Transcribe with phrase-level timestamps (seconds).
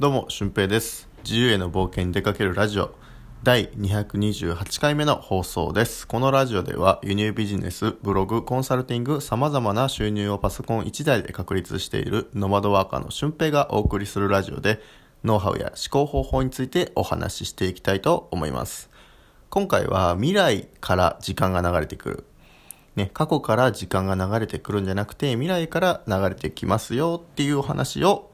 [0.00, 1.10] どうも、俊平です。
[1.24, 2.94] 自由への冒険に出かけるラジオ
[3.42, 6.08] 第228回目の放送です。
[6.08, 14.80] このラジオでは輸入ビジネス、ブログ、コンサルティング、様々な収入をパソコン1台で確立しているノマドワーカーの俊平がお送りするラジオで
[15.22, 18.88] ノウハウや思考方法についてお話ししていきたいと思います。
[19.50, 22.24] 今回は未来から時間が流れてくる。
[22.96, 28.29] ね、過去から時間が流れてくるんじゃなくて未来から流れてきますよっていうお話を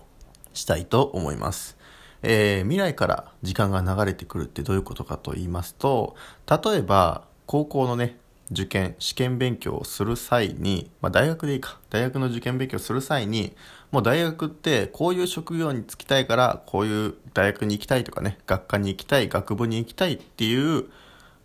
[0.56, 1.76] したいと思います。
[2.22, 6.16] えー未来から時間が流れてくるってどういうことかと言いますと、
[6.50, 8.18] 例えば高校のね、
[8.50, 13.54] 受験、試験勉強をする際に、まあ大学でいいか、大学の受験勉強をする際に、
[13.90, 20.84] もう大学ってこういう職業に就きたいから、こういう大学に行きたいとかね、学科に行きたい、学部に行きたいっていう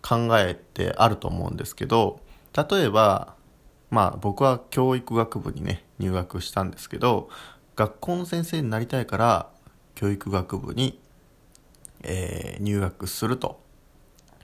[0.00, 2.20] 考えってあると思うんですけど、
[2.56, 3.34] 例えば、
[3.90, 7.28] まあ僕は教育学部にね、入学したんですけど、
[7.76, 9.50] 学校の先生になりたいから、
[9.94, 11.00] 教育学部に、
[12.02, 13.60] えー入学すると。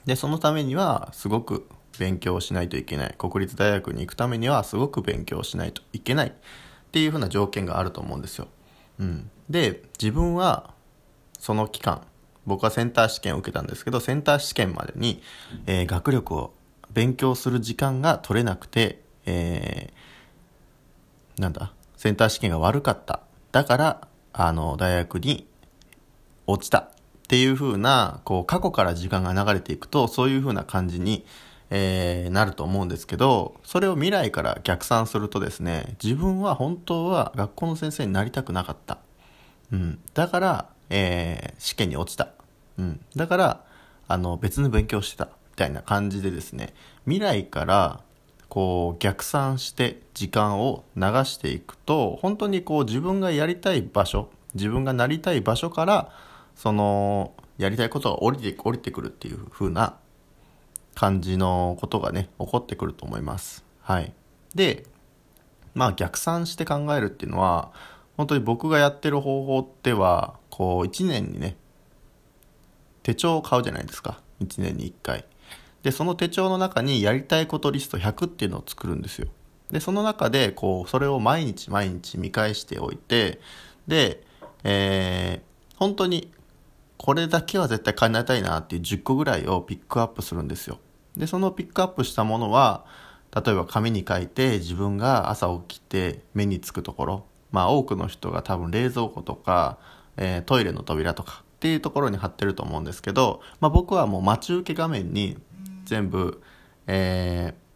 [0.06, 3.14] で、そのためには、すごく勉強しないといけない。
[3.18, 6.28] 国立大学に行くためには、すごく勉強しないといけない。
[6.28, 6.32] っ
[6.90, 8.48] ていうふうな条件があると思うんですよ。
[8.98, 9.30] うん。
[9.50, 10.72] で、自分は、
[11.38, 12.02] その期間、
[12.46, 15.22] 僕はセンター試験を受けたんですけど、センター試験までに、
[15.66, 16.54] えー学力を
[16.92, 23.20] 勉強する時間が取れなくて、えーなんだ、センター試験が悪かった。
[23.50, 25.48] だから、あの、大学に
[26.46, 26.78] 落ちた。
[26.78, 26.90] っ
[27.28, 31.26] ていう風な、こう、過去から時間が流れていくと、そういう風な感じに、
[31.70, 38.98] えーなると思うんですけど、それを未来から逆算するとですね、自分は本当は学校の先生になりたくなかった。
[39.72, 39.98] うん。
[40.14, 42.28] だから、えー試験に落ちた。
[42.78, 43.00] うん。
[43.16, 43.64] だから、
[44.06, 45.24] あの、別の勉強してた。
[45.24, 46.72] みたいな感じでですね、
[47.06, 48.00] 未来から、
[48.48, 56.12] こう、逆算して時間を流していくと、本当にこう、自分がやりたい場所、自分がなりたい場所から、
[56.54, 59.96] その、やりたいことが降りて、降りてくるっていう風な
[60.94, 63.64] 感じのことがね、起こってくると思います。
[63.82, 64.12] はい。
[64.54, 64.86] で、
[65.74, 67.70] まあ逆算して考えるっていうのは、
[68.16, 71.56] 本当に僕がやってる方法っては、こう1年にね、
[73.02, 74.20] 手帳を買うじゃないですか。
[74.40, 75.24] 1年に1回。
[75.82, 79.28] で、その手帳の中にやりたいことリスト100っていうのを作るんですよ。
[79.70, 83.40] で、その中で、こう、それを毎日毎日見返しておいて、
[83.86, 84.22] で、
[84.64, 86.32] えー、本当に、
[86.96, 90.78] これだけは絶対叶えたいなっていう10個ぐらいをピックアップするんですよ。
[91.16, 92.84] で、そのピックアップしたものは、
[93.34, 99.78] 例えば紙に書いて自分が朝起きて目につくところ、まあ多くの人が多分冷蔵庫とか、
[100.16, 105.36] えートイレの扉とかっていうところに貼ってると思うんですけど、まあ僕はもう待ち受け画面に
[105.88, 106.42] 全部、
[106.86, 107.68] えー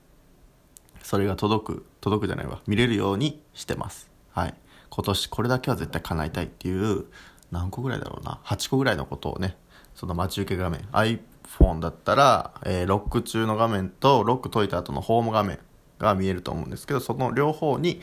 [1.03, 4.09] それが届く、届くじゃないわ、見れるようにしてます。
[4.31, 4.55] はい。
[4.89, 7.07] 今年これだけは絶対叶えたいっていう、
[7.51, 9.57] 何個ぐらいだろうな、8個ぐらいのことをね、
[9.97, 15.59] その待ち受け画面、iPhone だったら、えーロック中の画面とロック解いた後のホーム画面
[15.99, 18.01] が見えると思うんですけど、その両方に、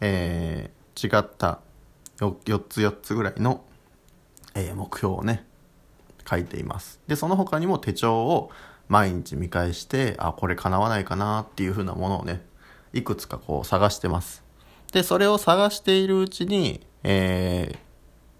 [0.00, 1.60] えー違った
[2.18, 2.34] 4
[2.68, 3.64] つ4つぐらいの、
[4.54, 5.46] えー目標をね、
[6.28, 7.00] 書いています。
[7.06, 8.50] で、その他にも手帳を
[8.90, 12.44] 毎日見返して、あ、これ叶わないかなっていう風なものをね、
[12.92, 14.42] いくつかこう探してます。
[14.92, 17.78] で、それを探しているうちに、えー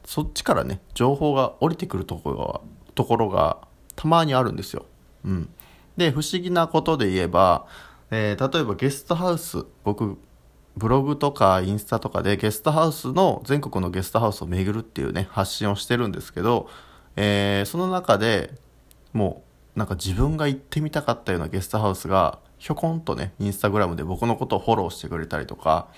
[0.07, 2.61] そっちからね、情報が降りてくるところが、
[2.97, 3.59] ところが
[3.95, 4.87] たまにあるんですよ。
[5.25, 5.49] うん。
[5.97, 7.67] で、不思議なことで言えば、
[8.11, 10.19] えー例えばゲストハウス、僕、
[10.77, 16.69] ブログとかインスタとかでゲストハウスの、全国のゲストハウスを巡るっていうね、発信をしてるんですけど、
[17.15, 18.59] えーその中で
[19.13, 19.50] もう、
[19.81, 25.89] なんか自分が行ってみたかったようなゲストハウスが、ひょこんとね、インスタグラムで僕のことをフォローしてくれたりとか、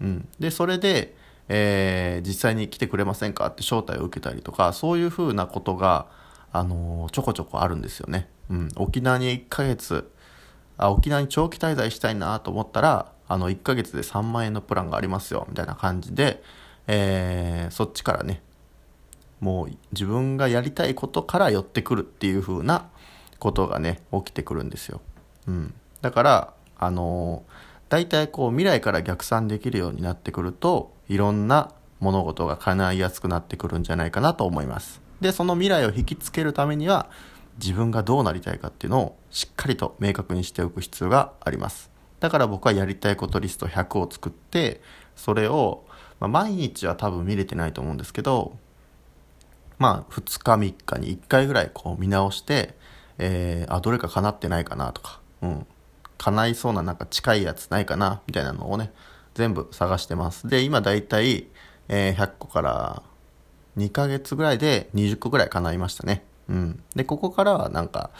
[0.00, 0.28] うん。
[0.38, 1.16] で、それで、
[1.48, 6.06] えー実際に来てくれませんかって招待を受けたりとか、そういう風なことが、
[6.52, 8.28] あのーちょこちょこあるんですよね。
[8.50, 8.68] うん。
[8.76, 10.08] 沖縄に1ヶ月、
[10.78, 16.40] あ、沖縄に長期滞在したいなと思ったら、あの、1ヶ月で3万円のプランがありますよ、みたいな感じで、
[16.86, 18.42] えーそっちからね、
[19.40, 22.88] もう自分がやりたいことから寄ってくるっていう風な
[23.44, 25.02] ことがね、起きてくるんですよ。
[25.46, 25.74] うん。
[26.00, 27.44] だから、あの
[27.90, 35.02] 大体こう未来から逆算できるようになってくると、いろんな物事が叶いやすくなってくるんじゃないかなと思います。
[35.20, 37.10] で、その未来を引きつけるためには、
[37.58, 41.90] 自分がどうなりたいかっていうのをしっかりと明確にしておく必要があります。
[42.20, 44.80] だから僕はやりたいことリスト100を作って、
[45.16, 45.84] それを、
[46.18, 48.56] まあ、毎日は多分見れてないと思うんですけど、
[49.78, 52.74] まあ、2日3日に1回ぐらいこう見直して、
[53.18, 55.66] えー、あ、どれか叶ってないかなとか、うん。
[56.18, 58.92] 叶いそうななんか近いやつないかなみたいなのをね、
[59.34, 60.48] 全部探してます。
[60.48, 61.48] で、今だいたい、
[61.88, 63.02] えー100個から
[63.76, 66.24] 2ヶ月ぐらいで20個ぐらい叶いましたね。
[66.48, 66.82] うん。
[66.94, 68.10] で、ここからはなんか、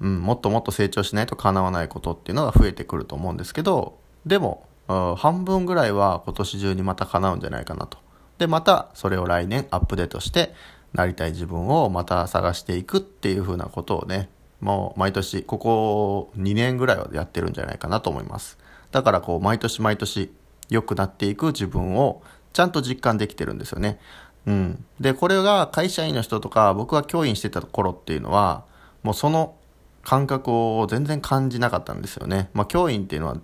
[0.00, 7.98] うん、もっともっと成長しないと叶わないことっていうのが増えてくると思うんですけど、でも、半分ぐらいは今年中にまた叶うんじゃないかなと。
[8.38, 10.54] で、またそれを来年アップデートして、
[10.92, 14.28] なりたい自分をまた探していくっていう風なことをね、
[14.60, 18.58] もう毎年、ここ2年ぐらいはやってるんじゃないかなと思います。
[18.92, 20.32] だからこう、毎年毎年
[20.70, 22.22] 良くなっていく自分を
[22.52, 23.98] ちゃんと実感できてるんですよね。
[24.46, 24.84] うん。
[25.00, 28.64] で、これが会社員の人とか、僕が教員してた頃っていうのは、
[29.02, 29.56] もうその
[30.04, 32.50] 感覚を全然感じなかったんですよね。
[32.52, 33.36] まあ、教員っていうのは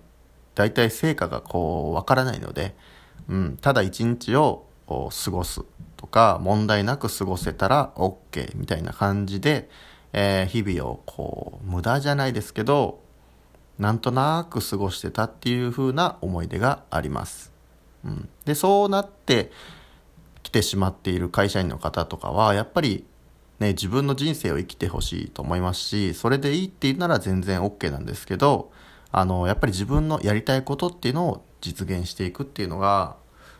[0.55, 2.75] 大体成果がこう、わからないので、
[3.27, 5.61] うん、ただ一日を過ごす
[5.97, 9.69] とか、問題なく過ごせたら OK みたいな感じで、
[10.13, 13.01] えー、日々をこう、無駄じゃないですけど、
[13.77, 17.51] なんとなく過ごしてたっていう風な思い出があります。
[18.03, 19.51] うん、で、そうなって
[20.43, 23.05] きてしまっている会社員の方とかは、やっぱり
[23.59, 28.71] ね、自分の人生を生きてほしいと思いますし、それでいいって言うなら全然 OK なんですけど、
[29.11, 33.17] あの、やっぱり自分のやりたいことっていうのを実現していくっていうのが、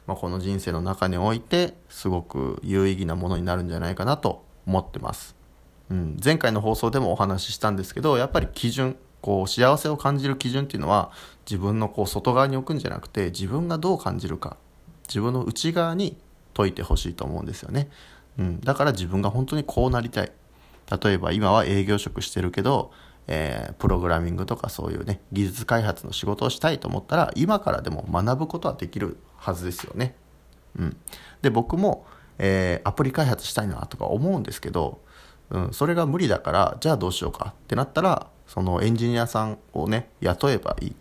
[0.09, 5.35] まあ、この人生の中において、すごく有意義なものになるんじゃないかなと思ってます。
[5.91, 11.11] うん、前回の放送でもお話ししたんですけど、やっぱり基準、こう、幸せを感じる基準っていうのは、
[11.45, 14.57] 自分のこう、外側に置くんじゃなくて、自分がどう感じるか、
[15.07, 16.17] 自分の内側に
[16.55, 17.91] 解いてほしいと思うんですよね。
[18.39, 20.31] うん、だから自分が本当にこうなりたい。
[21.03, 22.91] 例えば今は営業職してるけど、
[23.27, 30.15] えー、プログラミングとかそういうね、技術開発の仕事をしたいと思ったら、今からでも学ぶことはできるはずですよね。
[30.77, 30.97] うん。
[31.41, 32.05] で、僕も、
[32.37, 34.99] えー、アプリ開発したいなとか思うんですけど、
[35.49, 40.95] うん、それが無理だから、じゃあどうしようかってなったら、そのエンジニアさんをね、雇えばいい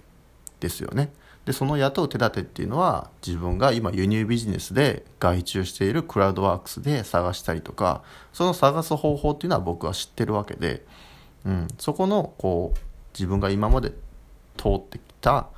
[0.61, 1.13] ですよね。
[1.45, 8.03] で、その雇う手立てっていうのは、自分が今輸入ビジネスで外注しているクラウドワークスで探したりとか、
[8.33, 10.85] その探す方法っていうのは僕は知ってるわけで、
[11.47, 12.79] うん、そこの、こう、
[13.15, 13.93] 自分が今まで
[14.57, 15.49] 通ってきた、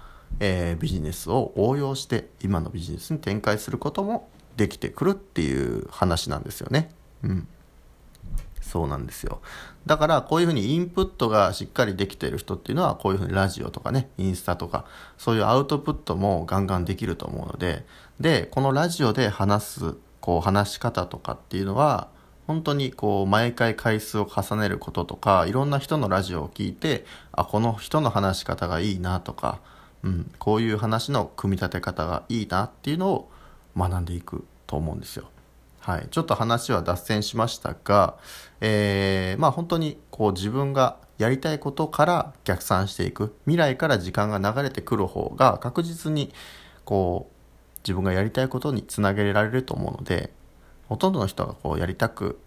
[0.40, 6.90] えー、ビジネスを応用して今のビジネスに展開することもできてくるっていう話なんですよね。
[7.22, 7.48] うん。
[8.60, 9.40] そうなんですよ。
[9.86, 14.84] だからこういうふうにインプットがしっかりできてる人っていうのはこういうふうにラジオとかね、インスタとか
[15.18, 17.84] そういうアウトプットもガンガンできると思うので、
[18.20, 22.08] で、このラジオで話す、こう話し方とかっていうのは
[22.46, 29.60] 本当にこう毎回回数を重ねることとかいろんな人のラジオを聞いてあこの人の話し方がいいなとか、
[30.02, 33.30] うん、こういう話の組み立て方がいいなっていうのを
[33.76, 35.28] 学んでいくと思うんですよ。
[35.80, 38.16] はい、ちょっと話は脱線しましたが、
[38.60, 46.32] えー、まあ本当にこう自分がやりたいことから逆算していく未来から時間が流れてくる方が確実に
[46.84, 50.32] こう自分がやりたいことにつなげられると思うので
[50.88, 52.38] ほとんどの人がこうやりたく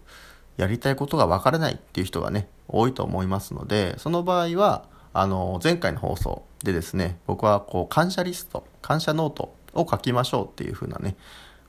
[0.56, 11.16] やりたいことがわからないっていう人がね多いと思いますのでその場合はあの前回の放送でですね僕はこう感謝リスト感謝ノートを書きましょうっていう風なね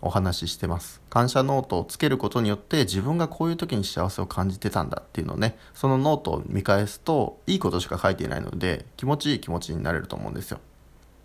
[0.02, 1.02] お話ししてます。
[1.10, 10.60] 感謝ノートをつけることによって自分がこういう時に幸せを感じてたんだっていうのをね、そのノートを見返すといいことしか書いていないので気持ちいい気持ちになれると思うんですよ。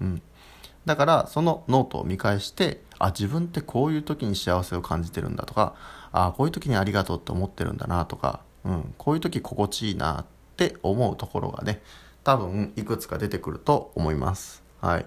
[0.01, 0.23] うん。
[0.87, 5.75] だからそのノートを見返して、あ、自分ってこういう時に幸せを感じてるんだとか、
[6.13, 10.25] あ、こういう時にありがとうって思ってるんだなとか、うん、こういう時心地いいなっ
[10.57, 11.83] て思うところがね、
[12.25, 14.63] 多分いくつか出てくると思います。
[14.81, 15.07] はい。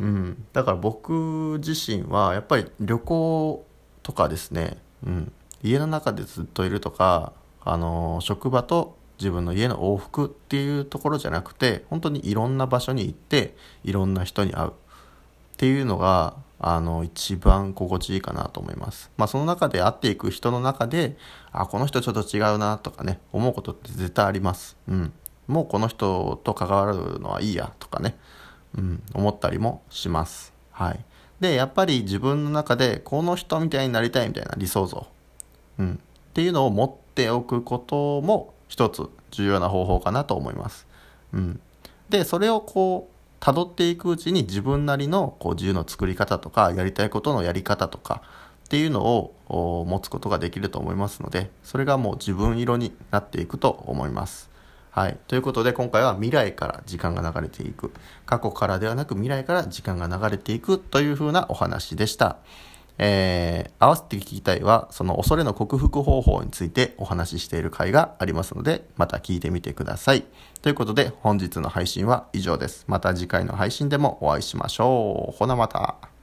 [0.00, 3.64] うん、だから僕自身はやっぱり旅行
[4.02, 7.32] とかですね、うん、家の中でずっといるとか、
[7.64, 14.72] あの職場と自分の家の往復っていうところじゃなくて本当にいろんな場所に行っていろんな人に会うっ
[15.56, 19.10] ていうのがあの一番心地いいかなと思います。
[19.16, 21.16] まあその中で会っていく人の中で
[21.52, 24.76] あこの人ちょっと違うなとかね思うことって絶対あります。
[24.88, 25.12] うん。
[25.46, 28.16] もうこの人と関わるのはいいやとかね。
[28.76, 30.52] うん、思ったりもします。
[30.72, 31.04] はい。
[31.40, 35.06] で、やっぱり自分の中でこの人みたいになりたいみたいな理想像、
[35.78, 40.86] うん、っていうのを持っておくことも一つ重要な方法かなと思います。
[41.32, 41.60] うん。
[42.08, 48.22] で、それをこう、辿っていくうちに自分なりのこう自由の作り方とか、やりたいことのやり方とか
[48.64, 49.04] っていうの
[49.48, 54.53] を持つことができると思いますので、それがもう自分色になっていくと思います。
[54.94, 55.18] はい。
[55.26, 57.92] ということで、今回は未来から時間が流れていく。
[58.26, 62.36] 過去からではなく未来から時間が流れていくという風なお話でした。
[62.98, 70.26] えー、合わせて聞きたいは、その恐れの克服方法についてお話ししている回がありますので、また聞いてみてください。
[70.62, 72.84] ということで、本日の配信は以上です。
[72.86, 75.36] また次回の配信でもお会いしましょう。
[75.36, 76.13] ほなまた。